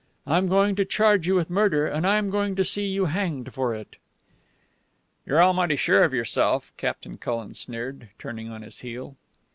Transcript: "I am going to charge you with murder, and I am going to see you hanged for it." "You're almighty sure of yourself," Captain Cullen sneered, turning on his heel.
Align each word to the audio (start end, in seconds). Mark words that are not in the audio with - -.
"I 0.25 0.37
am 0.39 0.47
going 0.47 0.75
to 0.77 0.83
charge 0.83 1.27
you 1.27 1.35
with 1.35 1.51
murder, 1.51 1.85
and 1.85 2.07
I 2.07 2.15
am 2.17 2.31
going 2.31 2.55
to 2.55 2.65
see 2.65 2.87
you 2.87 3.05
hanged 3.05 3.53
for 3.53 3.75
it." 3.75 3.97
"You're 5.27 5.39
almighty 5.43 5.75
sure 5.75 6.03
of 6.03 6.11
yourself," 6.11 6.73
Captain 6.75 7.19
Cullen 7.19 7.53
sneered, 7.53 8.09
turning 8.17 8.49
on 8.49 8.63
his 8.63 8.79
heel. 8.79 9.15